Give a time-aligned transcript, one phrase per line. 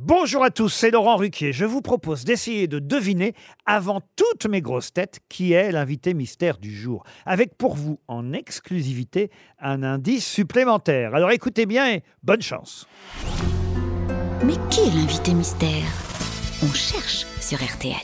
[0.00, 1.52] Bonjour à tous, c'est Laurent Ruquier.
[1.52, 3.34] Je vous propose d'essayer de deviner,
[3.66, 7.02] avant toutes mes grosses têtes, qui est l'invité mystère du jour.
[7.26, 11.16] Avec pour vous, en exclusivité, un indice supplémentaire.
[11.16, 12.86] Alors écoutez bien et bonne chance.
[14.44, 15.90] Mais qui est l'invité mystère?
[16.62, 17.96] On cherche sur RTL.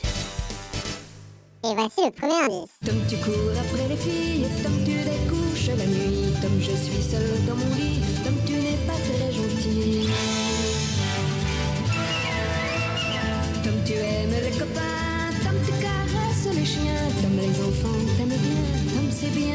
[1.63, 2.77] Et voici le premier indice.
[2.85, 7.45] Tom, tu cours après les filles, Tom, tu découches la nuit, Tom, je suis seul
[7.47, 8.54] dans mon lit, Tom, tu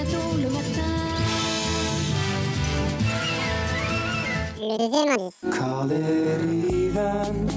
[0.03, 0.81] Le matin.
[4.59, 5.35] Le deuxième indice.
[5.59, 6.41] Call it
[6.73, 7.49] even.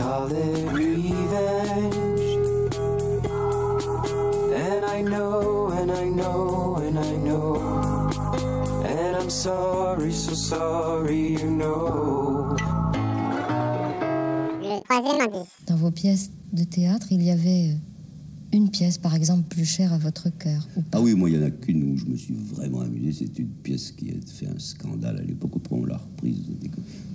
[0.00, 2.20] Call it revenge.
[4.52, 8.10] And I know, and I know, and I know.
[8.84, 12.56] And I'm sorry, so sorry, you know.
[14.60, 15.52] Le troisième indice.
[15.68, 17.89] Dans vos pièces de théâtre, il y avait euh,
[18.52, 20.66] une pièce, par exemple, plus chère à votre cœur.
[20.76, 20.98] Ou pas?
[20.98, 23.12] Ah oui, moi, il n'y en a qu'une où je me suis vraiment amusé.
[23.26, 25.52] C'est une pièce qui a fait un scandale à l'époque.
[25.56, 26.42] Après, on l'a reprise.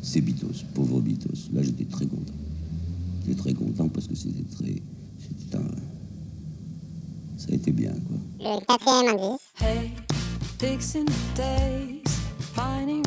[0.02, 1.52] C'est Beatles, pauvre Beatles.
[1.54, 2.34] Là, j'étais très content.
[3.28, 4.82] J'étais très content parce que c'était très.
[5.20, 5.72] C'était un.
[7.38, 8.18] Ça a été bien, quoi.
[8.40, 9.42] Le quatrième indice.
[9.60, 9.92] Hey,
[10.60, 12.02] fixing the days,
[12.54, 13.04] finding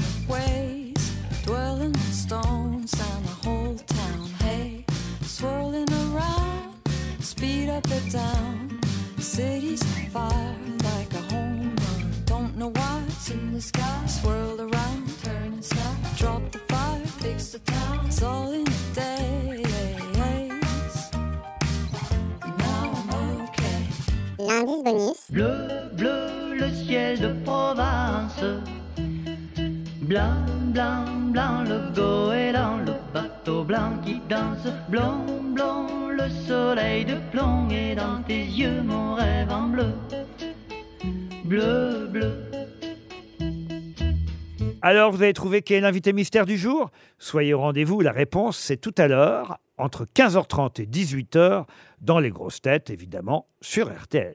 [7.39, 8.81] speed up or down.
[9.19, 10.57] City's on fire
[10.89, 12.03] like a home run.
[12.25, 14.01] Don't know why it's in the sky.
[14.07, 15.95] Swirl around, turning sky.
[16.17, 18.07] Drop the fire, fix the town.
[18.07, 20.13] It's all in the days.
[22.65, 23.11] Now I'm
[23.45, 23.83] okay.
[24.39, 25.21] L'indice bonus.
[25.31, 28.47] Bleu, bleu, le ciel de Provence.
[30.11, 32.48] Blanc, blanc, blanc, le le
[33.49, 34.67] blanc qui danse.
[34.89, 39.93] Blanc, blanc, le soleil de plomb et dans tes yeux mon rêve en bleu.
[41.45, 42.33] Bleu, bleu.
[44.83, 46.91] Alors, vous avez trouvé qui est l'invité mystère du jour?
[47.19, 51.65] Soyez au rendez-vous, la réponse c'est tout à l'heure, entre 15h30 et 18h,
[52.01, 54.35] dans les grosses têtes, évidemment, sur RTL.